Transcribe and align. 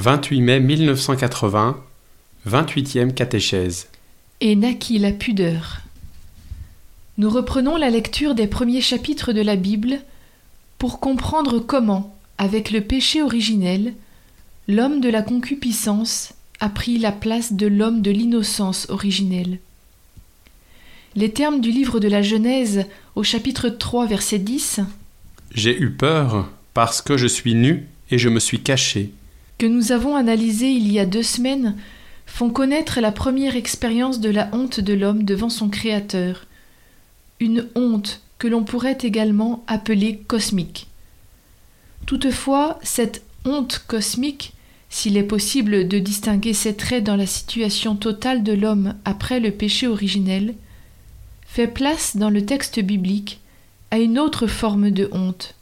28 0.00 0.40
mai 0.40 0.60
1980, 0.60 1.76
28e 2.48 3.12
catéchèse. 3.12 3.88
Et 4.40 4.56
naquit 4.56 4.98
la 4.98 5.12
pudeur. 5.12 5.82
Nous 7.18 7.28
reprenons 7.28 7.76
la 7.76 7.90
lecture 7.90 8.34
des 8.34 8.46
premiers 8.46 8.80
chapitres 8.80 9.34
de 9.34 9.42
la 9.42 9.56
Bible 9.56 9.98
pour 10.78 11.00
comprendre 11.00 11.58
comment, 11.58 12.16
avec 12.38 12.70
le 12.70 12.80
péché 12.80 13.20
originel, 13.20 13.92
l'homme 14.68 15.02
de 15.02 15.10
la 15.10 15.20
concupiscence 15.20 16.32
a 16.60 16.70
pris 16.70 16.96
la 16.96 17.12
place 17.12 17.52
de 17.52 17.66
l'homme 17.66 18.00
de 18.00 18.10
l'innocence 18.10 18.86
originelle. 18.88 19.58
Les 21.14 21.30
termes 21.30 21.60
du 21.60 21.70
livre 21.70 22.00
de 22.00 22.08
la 22.08 22.22
Genèse 22.22 22.86
au 23.16 23.22
chapitre 23.22 23.68
3 23.68 24.06
verset 24.06 24.38
10 24.38 24.80
J'ai 25.54 25.78
eu 25.78 25.90
peur 25.90 26.48
parce 26.72 27.02
que 27.02 27.18
je 27.18 27.26
suis 27.26 27.54
nu 27.54 27.86
et 28.10 28.16
je 28.16 28.30
me 28.30 28.40
suis 28.40 28.60
caché. 28.60 29.12
Que 29.60 29.66
nous 29.66 29.92
avons 29.92 30.16
analysé 30.16 30.70
il 30.70 30.90
y 30.90 30.98
a 30.98 31.04
deux 31.04 31.22
semaines 31.22 31.76
font 32.24 32.48
connaître 32.48 32.98
la 33.02 33.12
première 33.12 33.56
expérience 33.56 34.18
de 34.18 34.30
la 34.30 34.48
honte 34.54 34.80
de 34.80 34.94
l'homme 34.94 35.24
devant 35.24 35.50
son 35.50 35.68
Créateur, 35.68 36.46
une 37.40 37.68
honte 37.74 38.22
que 38.38 38.48
l'on 38.48 38.64
pourrait 38.64 38.96
également 39.02 39.62
appeler 39.66 40.16
cosmique. 40.16 40.86
Toutefois, 42.06 42.78
cette 42.82 43.22
honte 43.44 43.84
cosmique, 43.86 44.54
s'il 44.88 45.18
est 45.18 45.24
possible 45.24 45.86
de 45.86 45.98
distinguer 45.98 46.54
ces 46.54 46.74
traits 46.74 47.04
dans 47.04 47.16
la 47.16 47.26
situation 47.26 47.96
totale 47.96 48.42
de 48.42 48.54
l'homme 48.54 48.94
après 49.04 49.40
le 49.40 49.50
péché 49.50 49.86
originel, 49.86 50.54
fait 51.44 51.68
place 51.68 52.16
dans 52.16 52.30
le 52.30 52.46
texte 52.46 52.80
biblique 52.80 53.40
à 53.90 53.98
une 53.98 54.18
autre 54.18 54.46
forme 54.46 54.90
de 54.90 55.10
honte. 55.12 55.54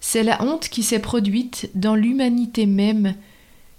C'est 0.00 0.22
la 0.22 0.42
honte 0.42 0.68
qui 0.68 0.82
s'est 0.82 1.00
produite 1.00 1.70
dans 1.74 1.94
l'humanité 1.94 2.66
même 2.66 3.14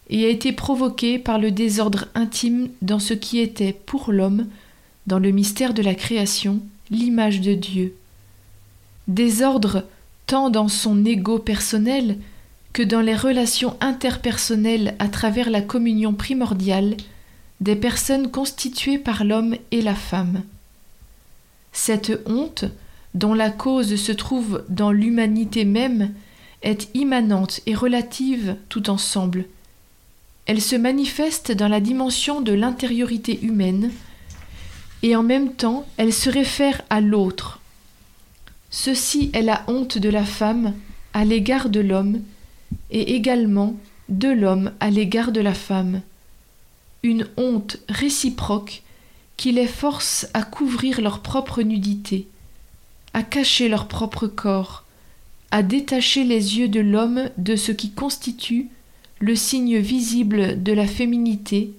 et 0.09 0.25
a 0.25 0.29
été 0.29 0.51
provoquée 0.51 1.19
par 1.19 1.39
le 1.39 1.51
désordre 1.51 2.07
intime 2.15 2.69
dans 2.81 2.99
ce 2.99 3.13
qui 3.13 3.39
était 3.39 3.73
pour 3.73 4.11
l'homme, 4.11 4.47
dans 5.07 5.19
le 5.19 5.31
mystère 5.31 5.73
de 5.73 5.81
la 5.81 5.95
création, 5.95 6.59
l'image 6.89 7.41
de 7.41 7.53
Dieu. 7.53 7.95
Désordre 9.07 9.85
tant 10.25 10.49
dans 10.49 10.67
son 10.67 11.05
ego 11.05 11.39
personnel 11.39 12.17
que 12.73 12.83
dans 12.83 13.01
les 13.01 13.15
relations 13.15 13.75
interpersonnelles 13.81 14.95
à 14.99 15.07
travers 15.07 15.49
la 15.49 15.61
communion 15.61 16.13
primordiale 16.13 16.97
des 17.61 17.75
personnes 17.75 18.29
constituées 18.31 18.99
par 18.99 19.23
l'homme 19.23 19.55
et 19.71 19.81
la 19.81 19.95
femme. 19.95 20.43
Cette 21.71 22.11
honte, 22.25 22.65
dont 23.13 23.33
la 23.33 23.49
cause 23.49 23.95
se 23.95 24.11
trouve 24.11 24.63
dans 24.69 24.91
l'humanité 24.91 25.65
même, 25.65 26.13
est 26.61 26.89
immanente 26.93 27.61
et 27.65 27.73
relative 27.73 28.55
tout 28.67 28.89
ensemble. 28.89 29.45
Elle 30.45 30.61
se 30.61 30.75
manifeste 30.75 31.51
dans 31.51 31.67
la 31.67 31.79
dimension 31.79 32.41
de 32.41 32.53
l'intériorité 32.53 33.39
humaine, 33.41 33.91
et 35.03 35.15
en 35.15 35.23
même 35.23 35.53
temps 35.53 35.85
elle 35.97 36.13
se 36.13 36.29
réfère 36.29 36.81
à 36.89 37.01
l'autre. 37.01 37.59
Ceci 38.71 39.31
est 39.33 39.41
la 39.41 39.63
honte 39.67 39.97
de 39.97 40.09
la 40.09 40.25
femme 40.25 40.73
à 41.13 41.25
l'égard 41.25 41.69
de 41.69 41.79
l'homme, 41.79 42.21
et 42.91 43.15
également 43.15 43.75
de 44.09 44.29
l'homme 44.29 44.71
à 44.79 44.89
l'égard 44.89 45.31
de 45.31 45.41
la 45.41 45.53
femme. 45.53 46.01
Une 47.03 47.27
honte 47.37 47.77
réciproque 47.87 48.83
qui 49.37 49.51
les 49.51 49.67
force 49.67 50.27
à 50.33 50.43
couvrir 50.43 50.99
leur 50.99 51.19
propre 51.19 51.61
nudité, 51.61 52.27
à 53.19 53.23
cacher 53.23 53.67
leur 53.67 53.89
propre 53.89 54.27
corps, 54.27 54.85
à 55.51 55.61
détacher 55.61 56.23
les 56.23 56.57
yeux 56.57 56.69
de 56.69 56.79
l'homme 56.79 57.29
de 57.37 57.57
ce 57.57 57.73
qui 57.73 57.91
constitue 57.91 58.69
le 59.19 59.35
signe 59.35 59.77
visible 59.77 60.63
de 60.63 60.71
la 60.71 60.87
féminité, 60.87 61.73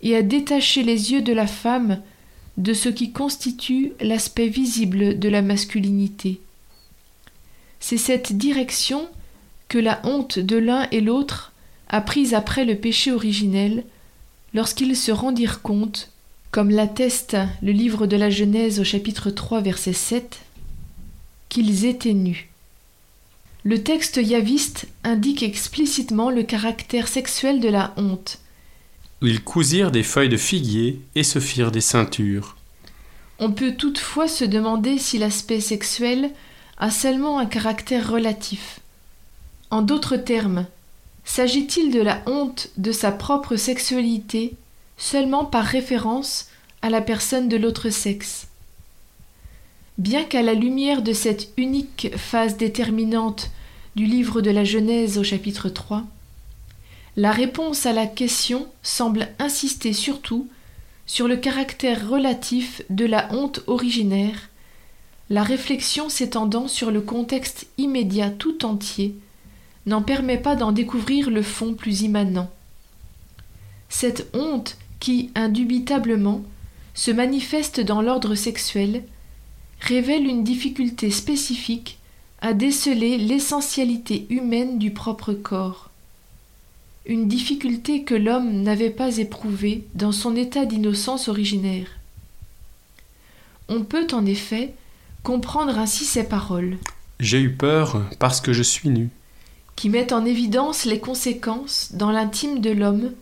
et 0.00 0.16
à 0.16 0.22
détacher 0.22 0.82
les 0.82 1.12
yeux 1.12 1.20
de 1.20 1.34
la 1.34 1.46
femme 1.46 2.00
de 2.56 2.72
ce 2.72 2.88
qui 2.88 3.12
constitue 3.12 3.92
l'aspect 4.00 4.48
visible 4.48 5.18
de 5.18 5.28
la 5.28 5.42
masculinité. 5.42 6.40
C'est 7.78 7.98
cette 7.98 8.32
direction 8.32 9.06
que 9.68 9.76
la 9.76 10.00
honte 10.02 10.38
de 10.38 10.56
l'un 10.56 10.88
et 10.92 11.02
l'autre 11.02 11.52
a 11.88 12.00
prise 12.00 12.32
après 12.32 12.64
le 12.64 12.76
péché 12.76 13.12
originel, 13.12 13.84
lorsqu'ils 14.54 14.96
se 14.96 15.12
rendirent 15.12 15.60
compte, 15.60 16.10
comme 16.52 16.70
l'atteste 16.70 17.36
le 17.60 17.72
livre 17.72 18.06
de 18.06 18.16
la 18.16 18.30
Genèse 18.30 18.80
au 18.80 18.84
chapitre 18.84 19.28
3 19.28 19.60
verset 19.60 19.92
7, 19.92 20.40
qu'ils 21.54 21.84
étaient 21.84 22.14
nus. 22.14 22.50
Le 23.62 23.84
texte 23.84 24.16
yaviste 24.16 24.88
indique 25.04 25.44
explicitement 25.44 26.30
le 26.30 26.42
caractère 26.42 27.06
sexuel 27.06 27.60
de 27.60 27.68
la 27.68 27.94
honte. 27.96 28.40
Ils 29.22 29.40
cousirent 29.40 29.92
des 29.92 30.02
feuilles 30.02 30.28
de 30.28 30.36
figuier 30.36 31.00
et 31.14 31.22
se 31.22 31.38
firent 31.38 31.70
des 31.70 31.80
ceintures. 31.80 32.56
On 33.38 33.52
peut 33.52 33.76
toutefois 33.76 34.26
se 34.26 34.44
demander 34.44 34.98
si 34.98 35.16
l'aspect 35.16 35.60
sexuel 35.60 36.32
a 36.78 36.90
seulement 36.90 37.38
un 37.38 37.46
caractère 37.46 38.10
relatif. 38.10 38.80
En 39.70 39.82
d'autres 39.82 40.16
termes, 40.16 40.66
s'agit-il 41.24 41.92
de 41.92 42.00
la 42.00 42.20
honte 42.26 42.70
de 42.78 42.90
sa 42.90 43.12
propre 43.12 43.54
sexualité 43.54 44.54
seulement 44.96 45.44
par 45.44 45.64
référence 45.64 46.48
à 46.82 46.90
la 46.90 47.00
personne 47.00 47.48
de 47.48 47.56
l'autre 47.56 47.90
sexe? 47.90 48.48
Bien 49.96 50.24
qu'à 50.24 50.42
la 50.42 50.54
lumière 50.54 51.02
de 51.02 51.12
cette 51.12 51.50
unique 51.56 52.10
phase 52.16 52.56
déterminante 52.56 53.52
du 53.94 54.06
livre 54.06 54.40
de 54.40 54.50
la 54.50 54.64
Genèse 54.64 55.18
au 55.18 55.22
chapitre 55.22 55.68
3, 55.68 56.02
la 57.16 57.30
réponse 57.30 57.86
à 57.86 57.92
la 57.92 58.08
question 58.08 58.66
semble 58.82 59.28
insister 59.38 59.92
surtout 59.92 60.48
sur 61.06 61.28
le 61.28 61.36
caractère 61.36 62.08
relatif 62.08 62.82
de 62.90 63.04
la 63.04 63.32
honte 63.32 63.60
originaire, 63.68 64.48
la 65.30 65.44
réflexion 65.44 66.08
s'étendant 66.08 66.66
sur 66.66 66.90
le 66.90 67.00
contexte 67.00 67.68
immédiat 67.78 68.30
tout 68.30 68.64
entier 68.64 69.14
n'en 69.86 70.02
permet 70.02 70.38
pas 70.38 70.56
d'en 70.56 70.72
découvrir 70.72 71.30
le 71.30 71.42
fond 71.42 71.72
plus 71.72 72.02
immanent. 72.02 72.50
Cette 73.88 74.28
honte 74.34 74.76
qui, 74.98 75.30
indubitablement, 75.36 76.42
se 76.94 77.12
manifeste 77.12 77.78
dans 77.80 78.02
l'ordre 78.02 78.34
sexuel, 78.34 79.04
révèle 79.84 80.26
une 80.26 80.44
difficulté 80.44 81.10
spécifique 81.10 81.98
à 82.40 82.52
déceler 82.52 83.18
l'essentialité 83.18 84.26
humaine 84.30 84.78
du 84.78 84.90
propre 84.90 85.32
corps. 85.32 85.90
Une 87.06 87.28
difficulté 87.28 88.02
que 88.02 88.14
l'homme 88.14 88.62
n'avait 88.62 88.90
pas 88.90 89.18
éprouvée 89.18 89.84
dans 89.94 90.12
son 90.12 90.36
état 90.36 90.64
d'innocence 90.64 91.28
originaire. 91.28 91.86
On 93.68 93.82
peut 93.82 94.06
en 94.12 94.24
effet 94.24 94.74
comprendre 95.22 95.78
ainsi 95.78 96.04
ces 96.04 96.24
paroles. 96.24 96.78
J'ai 97.20 97.40
eu 97.40 97.52
peur 97.52 98.02
parce 98.18 98.40
que 98.40 98.52
je 98.52 98.62
suis 98.62 98.88
nu. 98.88 99.10
qui 99.76 99.88
mettent 99.90 100.12
en 100.12 100.24
évidence 100.24 100.84
les 100.84 101.00
conséquences 101.00 101.90
dans 101.94 102.12
l'intime 102.12 102.60
de 102.60 102.70
l'homme 102.70 103.12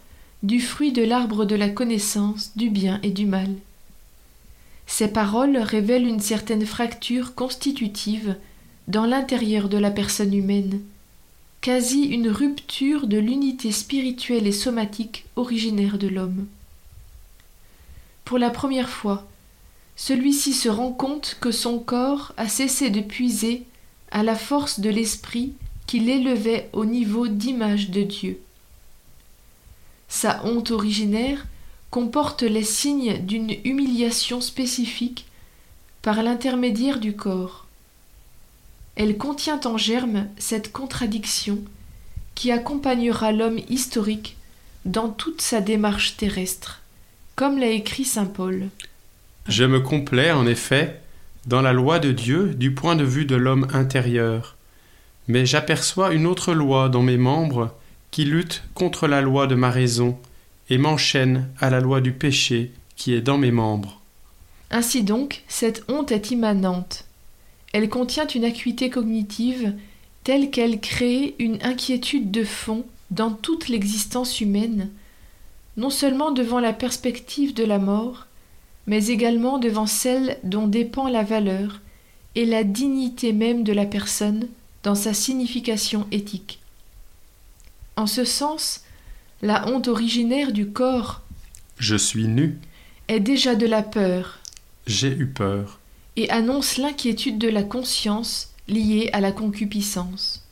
du 0.42 0.60
fruit 0.60 0.92
de 0.92 1.02
l'arbre 1.02 1.44
de 1.44 1.54
la 1.56 1.70
connaissance 1.70 2.52
du 2.56 2.68
bien 2.68 3.00
et 3.02 3.10
du 3.10 3.24
mal. 3.24 3.48
Ces 4.92 5.08
paroles 5.08 5.56
révèlent 5.56 6.06
une 6.06 6.20
certaine 6.20 6.66
fracture 6.66 7.34
constitutive 7.34 8.36
dans 8.88 9.06
l'intérieur 9.06 9.70
de 9.70 9.78
la 9.78 9.90
personne 9.90 10.34
humaine, 10.34 10.82
quasi 11.62 12.02
une 12.02 12.28
rupture 12.28 13.06
de 13.06 13.16
l'unité 13.16 13.72
spirituelle 13.72 14.46
et 14.46 14.52
somatique 14.52 15.24
originaire 15.34 15.96
de 15.96 16.08
l'homme. 16.08 16.46
Pour 18.26 18.36
la 18.36 18.50
première 18.50 18.90
fois, 18.90 19.26
celui-ci 19.96 20.52
se 20.52 20.68
rend 20.68 20.92
compte 20.92 21.38
que 21.40 21.52
son 21.52 21.78
corps 21.78 22.34
a 22.36 22.46
cessé 22.46 22.90
de 22.90 23.00
puiser 23.00 23.62
à 24.10 24.22
la 24.22 24.34
force 24.34 24.78
de 24.78 24.90
l'esprit 24.90 25.54
qui 25.86 26.00
l'élevait 26.00 26.68
au 26.74 26.84
niveau 26.84 27.28
d'image 27.28 27.88
de 27.88 28.02
Dieu. 28.02 28.42
Sa 30.08 30.44
honte 30.44 30.70
originaire 30.70 31.46
comporte 31.92 32.40
les 32.42 32.64
signes 32.64 33.18
d'une 33.18 33.54
humiliation 33.64 34.40
spécifique 34.40 35.26
par 36.00 36.22
l'intermédiaire 36.22 36.98
du 36.98 37.14
corps. 37.14 37.66
Elle 38.96 39.18
contient 39.18 39.60
en 39.66 39.76
germe 39.76 40.26
cette 40.38 40.72
contradiction 40.72 41.58
qui 42.34 42.50
accompagnera 42.50 43.30
l'homme 43.30 43.60
historique 43.68 44.38
dans 44.86 45.10
toute 45.10 45.42
sa 45.42 45.60
démarche 45.60 46.16
terrestre, 46.16 46.80
comme 47.36 47.58
l'a 47.58 47.68
écrit 47.68 48.06
saint 48.06 48.24
Paul. 48.24 48.68
Je 49.46 49.64
me 49.64 49.80
complais, 49.80 50.32
en 50.32 50.46
effet, 50.46 50.98
dans 51.44 51.60
la 51.60 51.74
loi 51.74 51.98
de 51.98 52.10
Dieu 52.10 52.54
du 52.54 52.72
point 52.72 52.96
de 52.96 53.04
vue 53.04 53.26
de 53.26 53.36
l'homme 53.36 53.68
intérieur, 53.74 54.56
mais 55.28 55.44
j'aperçois 55.44 56.14
une 56.14 56.26
autre 56.26 56.54
loi 56.54 56.88
dans 56.88 57.02
mes 57.02 57.18
membres 57.18 57.76
qui 58.10 58.24
lutte 58.24 58.62
contre 58.72 59.08
la 59.08 59.20
loi 59.20 59.46
de 59.46 59.56
ma 59.56 59.70
raison 59.70 60.18
et 60.70 60.78
m'enchaîne 60.78 61.48
à 61.60 61.70
la 61.70 61.80
loi 61.80 62.00
du 62.00 62.12
péché 62.12 62.72
qui 62.96 63.14
est 63.14 63.20
dans 63.20 63.38
mes 63.38 63.50
membres. 63.50 64.00
Ainsi 64.70 65.02
donc, 65.02 65.42
cette 65.48 65.84
honte 65.88 66.12
est 66.12 66.30
immanente. 66.30 67.04
Elle 67.72 67.88
contient 67.88 68.26
une 68.26 68.44
acuité 68.44 68.90
cognitive 68.90 69.74
telle 70.24 70.50
qu'elle 70.50 70.80
crée 70.80 71.34
une 71.38 71.58
inquiétude 71.62 72.30
de 72.30 72.44
fond 72.44 72.84
dans 73.10 73.32
toute 73.32 73.68
l'existence 73.68 74.40
humaine, 74.40 74.90
non 75.76 75.90
seulement 75.90 76.30
devant 76.30 76.60
la 76.60 76.72
perspective 76.72 77.54
de 77.54 77.64
la 77.64 77.78
mort, 77.78 78.26
mais 78.86 79.06
également 79.06 79.58
devant 79.58 79.86
celle 79.86 80.38
dont 80.42 80.66
dépend 80.66 81.08
la 81.08 81.22
valeur 81.22 81.80
et 82.34 82.44
la 82.44 82.64
dignité 82.64 83.32
même 83.32 83.64
de 83.64 83.72
la 83.72 83.86
personne 83.86 84.48
dans 84.82 84.94
sa 84.94 85.14
signification 85.14 86.06
éthique. 86.10 86.60
En 87.96 88.06
ce 88.06 88.24
sens, 88.24 88.82
la 89.42 89.68
honte 89.68 89.88
originaire 89.88 90.52
du 90.52 90.68
corps 90.70 91.22
Je 91.78 91.96
suis 91.96 92.28
nu, 92.28 92.58
est 93.08 93.20
déjà 93.20 93.54
de 93.56 93.66
la 93.66 93.82
peur 93.82 94.38
j'ai 94.86 95.08
eu 95.08 95.26
peur. 95.26 95.80
et 96.16 96.30
annonce 96.30 96.76
l'inquiétude 96.76 97.38
de 97.38 97.48
la 97.48 97.62
conscience 97.62 98.50
liée 98.68 99.10
à 99.12 99.20
la 99.20 99.32
concupiscence. 99.32 100.44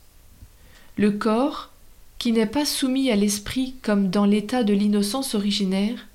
Le 0.97 1.13
corps, 1.13 1.71
qui 2.19 2.33
n'est 2.33 2.47
pas 2.47 2.65
soumis 2.65 3.11
à 3.11 3.17
l'esprit 3.17 3.75
comme 3.83 4.11
dans 4.11 4.25
l'état 4.25 4.63
de 4.63 4.73
l'innocence 4.73 5.35
originaire, 5.35 6.07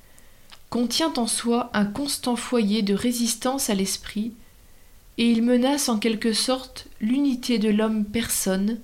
contient 0.70 1.14
en 1.18 1.28
soi 1.28 1.70
un 1.74 1.86
constant 1.86 2.36
foyer 2.36 2.82
de 2.82 2.94
résistance 2.94 3.70
à 3.70 3.76
l'esprit, 3.76 4.34
et 5.18 5.30
il 5.30 5.44
menace 5.44 5.90
en 5.90 5.98
quelque 5.98 6.34
sorte 6.34 6.88
l'unité 7.00 7.60
de 7.60 7.70
l'homme 7.70 8.06
personne, 8.06 8.80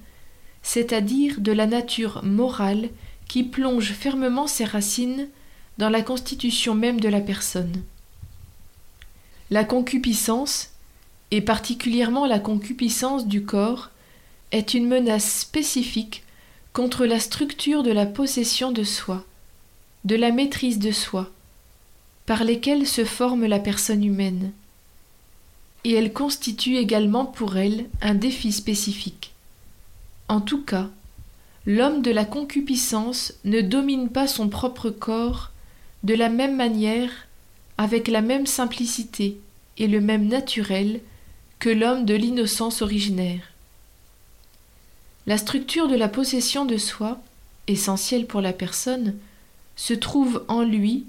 c'est-à-dire 0.61 1.39
de 1.39 1.51
la 1.51 1.67
nature 1.67 2.23
morale 2.23 2.89
qui 3.31 3.43
plonge 3.43 3.93
fermement 3.93 4.45
ses 4.45 4.65
racines 4.65 5.29
dans 5.77 5.87
la 5.87 6.01
constitution 6.01 6.75
même 6.75 6.99
de 6.99 7.07
la 7.07 7.21
personne. 7.21 7.81
La 9.49 9.63
concupiscence, 9.63 10.71
et 11.31 11.39
particulièrement 11.39 12.25
la 12.25 12.39
concupiscence 12.39 13.27
du 13.27 13.45
corps, 13.45 13.89
est 14.51 14.73
une 14.73 14.85
menace 14.85 15.43
spécifique 15.43 16.23
contre 16.73 17.05
la 17.05 17.21
structure 17.21 17.83
de 17.83 17.91
la 17.91 18.05
possession 18.05 18.73
de 18.73 18.83
soi, 18.83 19.23
de 20.03 20.17
la 20.17 20.33
maîtrise 20.33 20.79
de 20.79 20.91
soi, 20.91 21.31
par 22.25 22.43
lesquelles 22.43 22.85
se 22.85 23.05
forme 23.05 23.45
la 23.45 23.59
personne 23.59 24.03
humaine. 24.03 24.51
Et 25.85 25.93
elle 25.93 26.11
constitue 26.11 26.75
également 26.75 27.23
pour 27.23 27.55
elle 27.55 27.85
un 28.01 28.13
défi 28.13 28.51
spécifique. 28.51 29.31
En 30.27 30.41
tout 30.41 30.63
cas, 30.65 30.89
l'homme 31.65 32.01
de 32.01 32.11
la 32.11 32.25
concupiscence 32.25 33.33
ne 33.43 33.61
domine 33.61 34.09
pas 34.09 34.27
son 34.27 34.49
propre 34.49 34.89
corps 34.89 35.51
de 36.03 36.13
la 36.13 36.29
même 36.29 36.55
manière, 36.55 37.11
avec 37.77 38.07
la 38.07 38.21
même 38.21 38.45
simplicité 38.47 39.39
et 39.77 39.87
le 39.87 40.01
même 40.01 40.27
naturel 40.27 41.01
que 41.59 41.69
l'homme 41.69 42.05
de 42.05 42.15
l'innocence 42.15 42.81
originaire. 42.81 43.41
La 45.27 45.37
structure 45.37 45.87
de 45.87 45.95
la 45.95 46.07
possession 46.07 46.65
de 46.65 46.77
soi, 46.77 47.21
essentielle 47.67 48.25
pour 48.25 48.41
la 48.41 48.53
personne, 48.53 49.15
se 49.75 49.93
trouve 49.93 50.43
en 50.47 50.63
lui, 50.63 51.05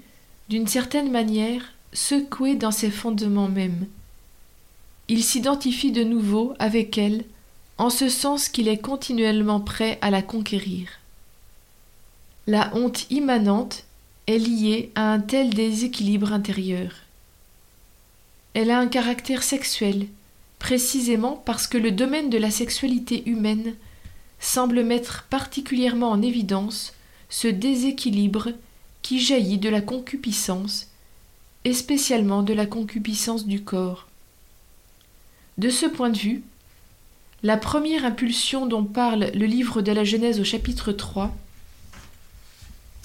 d'une 0.49 0.67
certaine 0.67 1.11
manière, 1.11 1.73
secouée 1.93 2.55
dans 2.55 2.71
ses 2.71 2.91
fondements 2.91 3.49
mêmes. 3.49 3.87
Il 5.07 5.23
s'identifie 5.23 5.91
de 5.91 6.03
nouveau 6.03 6.53
avec 6.59 6.97
elle, 6.97 7.23
en 7.77 7.89
ce 7.89 8.09
sens 8.09 8.49
qu'il 8.49 8.67
est 8.67 8.77
continuellement 8.77 9.59
prêt 9.59 9.97
à 10.01 10.09
la 10.09 10.21
conquérir. 10.21 10.87
La 12.47 12.71
honte 12.75 13.09
immanente 13.09 13.85
est 14.27 14.37
liée 14.37 14.91
à 14.95 15.11
un 15.11 15.19
tel 15.19 15.53
déséquilibre 15.53 16.33
intérieur. 16.33 16.91
Elle 18.53 18.69
a 18.69 18.79
un 18.79 18.87
caractère 18.87 19.43
sexuel, 19.43 20.07
précisément 20.59 21.41
parce 21.45 21.67
que 21.67 21.77
le 21.77 21.91
domaine 21.91 22.29
de 22.29 22.37
la 22.37 22.51
sexualité 22.51 23.27
humaine 23.27 23.75
semble 24.39 24.83
mettre 24.83 25.23
particulièrement 25.29 26.11
en 26.11 26.21
évidence 26.21 26.93
ce 27.29 27.47
déséquilibre 27.47 28.49
qui 29.01 29.19
jaillit 29.19 29.57
de 29.57 29.69
la 29.69 29.81
concupiscence, 29.81 30.87
et 31.65 31.73
spécialement 31.73 32.43
de 32.43 32.53
la 32.53 32.65
concupiscence 32.65 33.45
du 33.45 33.63
corps. 33.63 34.07
De 35.57 35.69
ce 35.69 35.85
point 35.85 36.09
de 36.09 36.17
vue, 36.17 36.43
la 37.43 37.57
première 37.57 38.05
impulsion 38.05 38.65
dont 38.65 38.85
parle 38.85 39.29
le 39.33 39.45
livre 39.45 39.81
de 39.81 39.91
la 39.91 40.05
Genèse 40.05 40.39
au 40.39 40.45
chapitre 40.45 40.93
3 40.93 41.35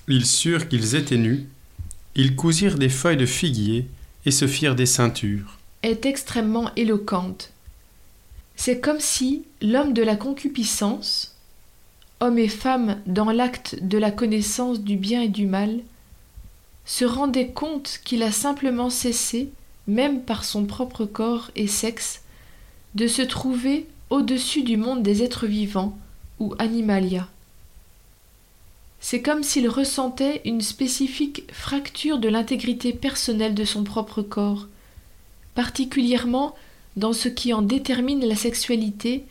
Ils 0.07 0.27
surent 0.27 0.69
qu'ils 0.69 0.95
étaient 0.95 1.17
nus, 1.17 1.49
ils 2.15 2.37
cousirent 2.37 2.79
des 2.79 2.89
feuilles 2.89 3.17
de 3.17 3.27
figuier 3.27 3.89
et 4.25 4.31
se 4.31 4.47
firent 4.47 4.77
des 4.77 4.87
ceintures. 4.87 5.59
est 5.83 6.07
extrêmement 6.07 6.73
éloquente. 6.77 7.51
C'est 8.55 8.81
comme 8.81 9.01
si 9.01 9.43
l'homme 9.61 9.93
de 9.93 10.03
la 10.03 10.15
concupiscence, 10.15 11.35
homme 12.21 12.39
et 12.39 12.49
femme 12.49 13.01
dans 13.07 13.33
l'acte 13.33 13.77
de 13.83 13.99
la 13.99 14.13
connaissance 14.13 14.81
du 14.81 14.97
bien 14.97 15.23
et 15.23 15.29
du 15.29 15.47
mal, 15.47 15.81
se 16.85 17.05
rendait 17.05 17.49
compte 17.49 18.01
qu'il 18.05 18.23
a 18.23 18.31
simplement 18.31 18.89
cessé, 18.89 19.51
même 19.89 20.23
par 20.23 20.45
son 20.45 20.65
propre 20.65 21.07
corps 21.07 21.51
et 21.57 21.67
sexe, 21.67 22.23
de 22.95 23.09
se 23.09 23.23
trouver 23.23 23.87
au-dessus 24.11 24.63
du 24.63 24.77
monde 24.77 25.03
des 25.03 25.23
êtres 25.23 25.47
vivants 25.47 25.97
ou 26.39 26.55
animalia. 26.59 27.29
C'est 29.01 29.23
comme 29.23 29.43
s'il 29.43 29.69
ressentait 29.69 30.41
une 30.45 30.61
spécifique 30.61 31.45
fracture 31.53 32.19
de 32.19 32.29
l'intégrité 32.29 32.93
personnelle 32.93 33.55
de 33.55 33.65
son 33.65 33.85
propre 33.85 34.23
corps, 34.23 34.67
particulièrement 35.55 36.55
dans 36.97 37.13
ce 37.13 37.29
qui 37.29 37.53
en 37.53 37.63
détermine 37.63 38.27
la 38.27 38.35
sexualité 38.35 39.25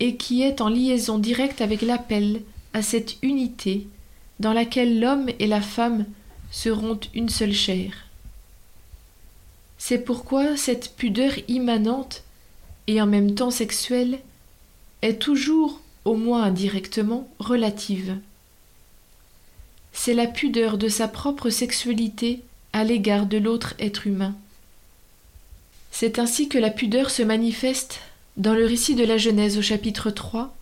et 0.00 0.16
qui 0.16 0.42
est 0.42 0.60
en 0.60 0.68
liaison 0.68 1.18
directe 1.18 1.60
avec 1.60 1.82
l'appel 1.82 2.42
à 2.74 2.82
cette 2.82 3.16
unité 3.22 3.86
dans 4.40 4.52
laquelle 4.52 4.98
l'homme 4.98 5.28
et 5.38 5.46
la 5.46 5.60
femme 5.60 6.06
seront 6.50 6.98
une 7.14 7.28
seule 7.28 7.52
chair. 7.52 7.92
C'est 9.78 9.98
pourquoi 9.98 10.56
cette 10.56 10.96
pudeur 10.96 11.32
immanente 11.48 12.24
et 12.86 13.00
en 13.00 13.06
même 13.06 13.34
temps 13.34 13.50
sexuelle 13.50 14.18
est 15.02 15.20
toujours, 15.20 15.80
au 16.04 16.14
moins 16.14 16.44
indirectement, 16.44 17.28
relative. 17.38 18.18
C'est 19.92 20.14
la 20.14 20.26
pudeur 20.26 20.78
de 20.78 20.88
sa 20.88 21.08
propre 21.08 21.50
sexualité 21.50 22.40
à 22.72 22.84
l'égard 22.84 23.26
de 23.26 23.38
l'autre 23.38 23.74
être 23.78 24.06
humain. 24.06 24.34
C'est 25.90 26.18
ainsi 26.18 26.48
que 26.48 26.58
la 26.58 26.70
pudeur 26.70 27.10
se 27.10 27.22
manifeste 27.22 28.00
dans 28.36 28.54
le 28.54 28.64
récit 28.64 28.94
de 28.94 29.04
la 29.04 29.18
Genèse 29.18 29.58
au 29.58 29.62
chapitre 29.62 30.10
3, 30.10 30.54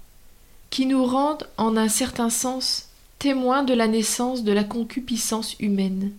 qui 0.71 0.87
nous 0.87 1.05
rend 1.05 1.39
en 1.57 1.77
un 1.77 1.89
certain 1.89 2.31
sens 2.31 2.89
témoins 3.19 3.63
de 3.63 3.75
la 3.75 3.87
naissance 3.87 4.43
de 4.43 4.53
la 4.53 4.65
concupiscence 4.65 5.55
humaine. 5.61 6.11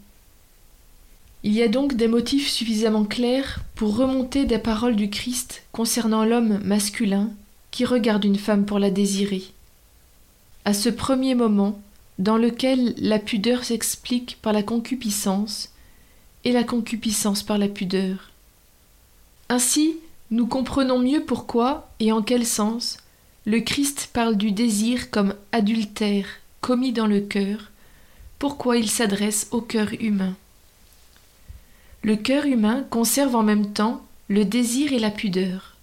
Il 1.44 1.54
y 1.54 1.64
a 1.64 1.68
donc 1.68 1.96
des 1.96 2.08
motifs 2.08 2.50
suffisamment 2.50 3.06
clairs 3.06 3.62
pour 3.76 3.96
remonter 3.96 4.46
des 4.46 4.60
paroles 4.60 4.96
du 4.96 5.10
Christ 5.10 5.64
concernant 5.72 6.24
l'homme 6.24 6.60
masculin 6.64 7.32
qui 7.72 7.86
regarde 7.86 8.26
une 8.26 8.38
femme 8.38 8.66
pour 8.66 8.78
la 8.78 8.92
désirer. 8.92 9.44
À 10.66 10.74
ce 10.74 10.90
premier 10.90 11.34
moment, 11.34 11.82
dans 12.20 12.38
lequel 12.38 12.94
la 12.98 13.18
pudeur 13.18 13.64
s'explique 13.64 14.38
par 14.42 14.54
la 14.54 14.62
concupiscence 14.62 15.72
et 16.44 16.52
la 16.52 16.64
concupiscence 16.64 17.42
par 17.42 17.58
la 17.58 17.68
pudeur. 17.68 18.32
Ainsi, 19.50 19.98
nous 20.30 20.46
comprenons 20.46 21.00
mieux 21.00 21.24
pourquoi 21.24 21.90
et 22.00 22.12
en 22.12 22.22
quel 22.22 22.46
sens 22.46 22.98
le 23.46 23.60
Christ 23.60 24.12
parle 24.14 24.38
du 24.38 24.52
désir 24.52 25.10
comme 25.10 25.34
adultère 25.52 26.28
commis 26.62 26.94
dans 26.94 27.08
le 27.08 27.22
cœur, 27.22 27.72
pourquoi 28.38 28.78
il 28.78 28.90
s'adresse 28.90 29.48
au 29.52 29.62
cœur 29.62 29.90
humain. 30.00 30.36
Le 32.04 32.16
cœur 32.16 32.46
humain 32.46 32.84
conserve 32.90 33.36
en 33.36 33.44
même 33.44 33.74
temps 33.74 34.02
le 34.28 34.44
désir 34.44 34.92
et 34.92 35.00
la 35.00 35.12
pudeur. 35.12 35.76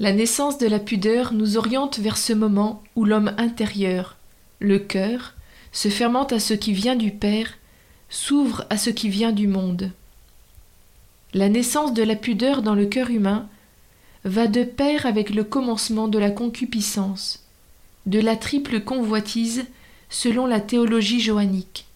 La 0.00 0.12
naissance 0.12 0.58
de 0.58 0.66
la 0.66 0.80
pudeur 0.80 1.32
nous 1.32 1.56
oriente 1.56 2.00
vers 2.00 2.16
ce 2.16 2.32
moment 2.32 2.82
où 2.96 3.04
l'homme 3.04 3.32
intérieur, 3.38 4.16
le 4.58 4.80
cœur, 4.80 5.34
se 5.70 5.88
fermente 5.88 6.32
à 6.32 6.40
ce 6.40 6.54
qui 6.54 6.72
vient 6.72 6.96
du 6.96 7.12
Père, 7.12 7.58
s'ouvre 8.08 8.64
à 8.70 8.76
ce 8.76 8.90
qui 8.90 9.08
vient 9.08 9.30
du 9.30 9.46
monde. 9.46 9.92
La 11.34 11.48
naissance 11.48 11.94
de 11.94 12.02
la 12.02 12.16
pudeur 12.16 12.62
dans 12.62 12.74
le 12.74 12.86
cœur 12.86 13.10
humain 13.10 13.48
va 14.24 14.48
de 14.48 14.64
pair 14.64 15.06
avec 15.06 15.30
le 15.30 15.44
commencement 15.44 16.08
de 16.08 16.18
la 16.18 16.30
concupiscence, 16.30 17.44
de 18.06 18.18
la 18.18 18.36
triple 18.36 18.80
convoitise 18.80 19.66
selon 20.10 20.46
la 20.46 20.60
théologie 20.60 21.20
johannique, 21.20 21.86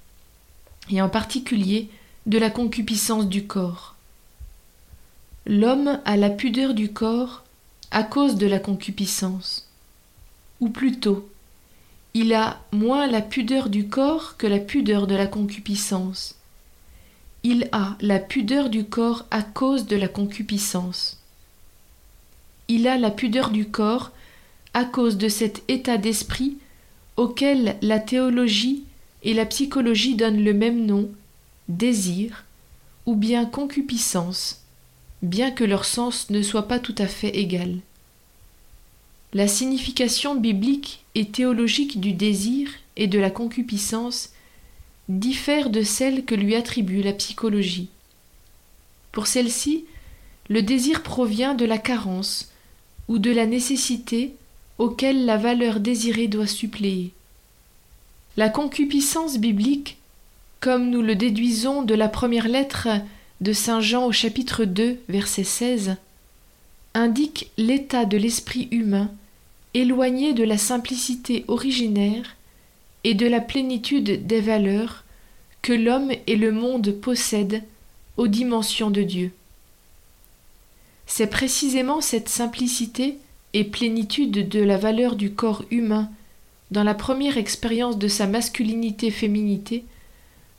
et 0.91 1.03
en 1.03 1.09
particulier 1.09 1.89
de 2.29 2.37
la 2.37 2.51
concupiscence 2.51 3.27
du 3.27 3.47
corps. 3.47 3.95
L'homme 5.47 5.99
a 6.05 6.19
la 6.19 6.29
pudeur 6.29 6.75
du 6.75 6.93
corps 6.93 7.43
à 7.91 8.03
cause 8.03 8.37
de 8.37 8.47
la 8.47 8.59
concupiscence, 8.59 9.67
ou 10.61 10.69
plutôt, 10.69 11.27
il 12.13 12.35
a 12.35 12.61
moins 12.71 13.07
la 13.07 13.23
pudeur 13.23 13.71
du 13.71 13.89
corps 13.89 14.37
que 14.37 14.47
la 14.47 14.59
pudeur 14.59 15.07
de 15.07 15.15
la 15.15 15.27
concupiscence. 15.27 16.35
Il 17.45 17.67
a 17.73 17.97
la 18.03 18.19
pudeur 18.19 18.69
du 18.69 18.85
corps 18.85 19.25
à 19.31 19.43
cause 19.43 19.87
de 19.87 19.97
la 19.97 20.09
concupiscence. 20.09 21.19
Il 22.69 22.87
a 22.89 22.99
la 22.99 23.11
pudeur 23.11 23.49
du 23.49 23.71
corps 23.71 24.11
à 24.75 24.85
cause 24.85 25.17
de 25.17 25.31
cet 25.31 25.63
état 25.69 25.97
d'esprit 25.97 26.59
auquel 27.17 27.79
la 27.81 27.99
théologie 27.99 28.85
et 29.23 29.33
la 29.33 29.47
psychologie 29.47 30.15
donnent 30.15 30.45
le 30.45 30.53
même 30.53 30.85
nom, 30.85 31.11
désir, 31.69 32.45
ou 33.07 33.15
bien 33.15 33.45
concupiscence, 33.45 34.63
bien 35.23 35.51
que 35.51 35.65
leur 35.65 35.85
sens 35.85 36.31
ne 36.31 36.43
soit 36.43 36.69
pas 36.69 36.79
tout 36.79 36.95
à 36.99 37.07
fait 37.07 37.37
égal. 37.37 37.79
La 39.35 39.47
signification 39.47 40.35
biblique 40.35 41.05
et 41.15 41.27
théologique 41.27 42.01
du 42.01 42.13
désir 42.13 42.71
et 42.97 43.07
de 43.07 43.19
la 43.19 43.31
concupiscence 43.31 44.31
diffère 45.09 45.71
de 45.71 45.83
celle 45.83 46.25
que 46.25 46.35
lui 46.35 46.55
attribue 46.55 47.03
la 47.03 47.13
psychologie. 47.13 47.89
Pour 49.13 49.27
celle-ci, 49.27 49.85
le 50.49 50.63
désir 50.63 51.03
provient 51.03 51.55
de 51.55 51.65
la 51.67 51.79
carence 51.79 52.51
ou 53.09 53.19
de 53.19 53.31
la 53.31 53.47
nécessité 53.47 54.35
auquel 54.79 55.27
la 55.27 55.37
valeur 55.37 55.81
désirée 55.81 56.29
doit 56.29 56.47
suppléer. 56.47 57.13
La 58.37 58.49
concupiscence 58.49 59.39
biblique, 59.39 59.98
comme 60.61 60.91
nous 60.91 61.03
le 61.03 61.15
déduisons 61.15 61.83
de 61.83 61.95
la 61.95 62.09
première 62.09 62.49
lettre 62.49 62.88
de 63.41 63.53
Saint 63.53 63.81
Jean 63.81 64.07
au 64.07 64.12
chapitre 64.12 64.65
2, 64.65 64.99
verset 65.09 65.45
16, 65.45 65.97
indique 66.95 67.50
l'état 67.57 68.05
de 68.05 68.17
l'esprit 68.17 68.69
humain 68.73 69.11
éloigné 69.75 70.33
de 70.33 70.43
la 70.43 70.59
simplicité 70.59 71.45
originaire 71.47 72.37
et 73.05 73.15
de 73.15 73.27
la 73.27 73.41
plénitude 73.41 74.27
des 74.27 74.41
valeurs 74.41 75.05
que 75.62 75.73
l'homme 75.73 76.11
et 76.27 76.37
le 76.37 76.50
monde 76.50 76.91
possèdent 76.93 77.62
aux 78.17 78.27
dimensions 78.27 78.91
de 78.91 79.03
Dieu. 79.03 79.31
C'est 81.07 81.29
précisément 81.29 82.00
cette 82.00 82.29
simplicité 82.29 83.19
et 83.55 83.65
plénitude 83.65 84.49
de 84.49 84.61
la 84.61 84.77
valeur 84.77 85.15
du 85.15 85.33
corps 85.33 85.65
humain 85.71 86.11
dans 86.71 86.83
la 86.83 86.95
première 86.95 87.38
expérience 87.38 87.97
de 87.97 88.09
sa 88.09 88.27
masculinité-féminité 88.27 89.85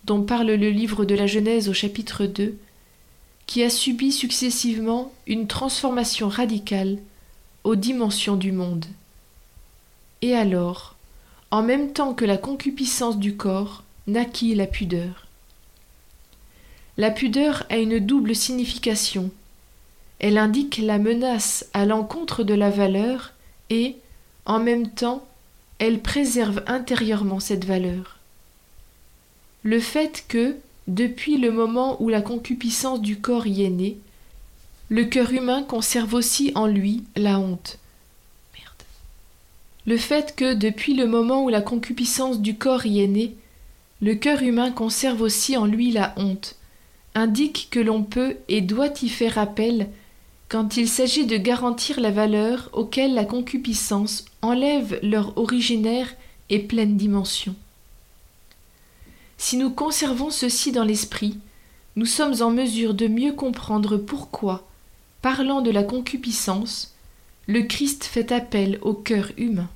dont 0.05 0.23
parle 0.23 0.51
le 0.51 0.69
livre 0.69 1.05
de 1.05 1.15
la 1.15 1.27
Genèse 1.27 1.69
au 1.69 1.73
chapitre 1.73 2.25
2, 2.25 2.57
qui 3.45 3.63
a 3.63 3.69
subi 3.69 4.11
successivement 4.11 5.11
une 5.27 5.47
transformation 5.47 6.29
radicale 6.29 6.97
aux 7.63 7.75
dimensions 7.75 8.35
du 8.35 8.51
monde. 8.51 8.85
Et 10.21 10.35
alors, 10.35 10.95
en 11.51 11.63
même 11.63 11.93
temps 11.93 12.13
que 12.13 12.25
la 12.25 12.37
concupiscence 12.37 13.17
du 13.17 13.35
corps, 13.35 13.83
naquit 14.07 14.55
la 14.55 14.67
pudeur. 14.67 15.27
La 16.97 17.11
pudeur 17.11 17.65
a 17.69 17.77
une 17.77 17.99
double 17.99 18.35
signification. 18.35 19.31
Elle 20.19 20.37
indique 20.37 20.77
la 20.77 20.99
menace 20.99 21.65
à 21.73 21.85
l'encontre 21.85 22.43
de 22.43 22.53
la 22.53 22.69
valeur 22.69 23.33
et, 23.69 23.95
en 24.45 24.59
même 24.59 24.89
temps, 24.89 25.25
elle 25.77 26.01
préserve 26.01 26.61
intérieurement 26.67 27.39
cette 27.39 27.65
valeur. 27.65 28.18
Le 29.63 29.79
fait 29.79 30.25
que, 30.27 30.55
depuis 30.87 31.37
le 31.37 31.51
moment 31.51 32.01
où 32.01 32.09
la 32.09 32.21
concupiscence 32.21 33.01
du 33.01 33.19
corps 33.19 33.47
y 33.47 33.63
est 33.63 33.69
née, 33.69 33.97
le 34.89 35.05
cœur 35.05 35.31
humain 35.31 35.63
conserve 35.63 36.13
aussi 36.13 36.51
en 36.55 36.65
lui 36.65 37.03
la 37.15 37.39
honte. 37.39 37.77
Le 39.85 39.97
fait 39.97 40.35
que, 40.35 40.53
depuis 40.53 40.93
le 40.93 41.07
moment 41.07 41.43
où 41.43 41.49
la 41.49 41.61
concupiscence 41.61 42.41
du 42.41 42.55
corps 42.55 42.85
y 42.85 43.01
est 43.01 43.07
née, 43.07 43.35
le 44.01 44.15
cœur 44.15 44.41
humain 44.43 44.71
conserve 44.71 45.21
aussi 45.21 45.57
en 45.57 45.65
lui 45.65 45.91
la 45.91 46.13
honte, 46.15 46.55
indique 47.15 47.67
que 47.69 47.79
l'on 47.79 48.03
peut 48.03 48.37
et 48.47 48.61
doit 48.61 48.93
y 49.01 49.09
faire 49.09 49.37
appel 49.37 49.89
quand 50.47 50.77
il 50.77 50.87
s'agit 50.87 51.25
de 51.25 51.37
garantir 51.37 51.99
la 51.99 52.11
valeur 52.11 52.69
auquel 52.73 53.13
la 53.13 53.25
concupiscence 53.25 54.25
enlève 54.41 54.99
leur 55.03 55.37
originaire 55.37 56.15
et 56.49 56.59
pleine 56.59 56.97
dimension. 56.97 57.55
Si 59.41 59.55
nous 59.55 59.69
conservons 59.69 60.31
ceci 60.31 60.73
dans 60.73 60.83
l'esprit, 60.83 61.39
nous 61.95 62.05
sommes 62.05 62.41
en 62.41 62.51
mesure 62.51 62.93
de 62.93 63.07
mieux 63.07 63.31
comprendre 63.31 63.95
pourquoi, 63.95 64.67
parlant 65.21 65.61
de 65.61 65.71
la 65.71 65.81
concupiscence, 65.81 66.93
le 67.47 67.61
Christ 67.61 68.03
fait 68.03 68.33
appel 68.33 68.79
au 68.81 68.93
cœur 68.93 69.31
humain. 69.37 69.69